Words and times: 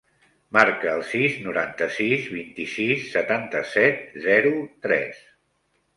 Marca 0.55 0.87
el 0.99 1.03
sis, 1.09 1.35
noranta-sis, 1.49 2.25
vint-i-sis, 2.37 3.07
setanta-set, 3.17 4.03
zero, 4.29 4.55
tres. 4.87 5.25